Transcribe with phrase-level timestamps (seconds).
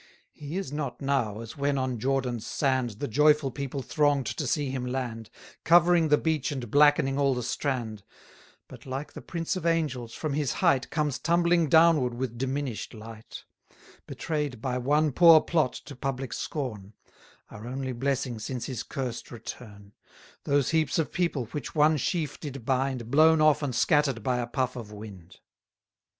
[0.31, 4.47] He is not now, as when on Jordan's sand 270 The joyful people throng'd to
[4.47, 5.29] see him land,
[5.63, 8.01] Covering the beach and blackening all the strand;
[8.67, 13.43] But, like the prince of angels, from his height Comes tumbling downward with diminish'd light:
[14.07, 16.93] Betray'd by one poor Plot to public scorn:
[17.51, 19.93] (Our only blessing since his cursed return:)
[20.45, 24.47] Those heaps of people which one sheaf did bind, Blown off and scatter'd by a
[24.47, 25.41] puff of wind.